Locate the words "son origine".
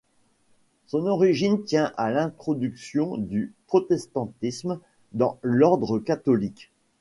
0.87-1.63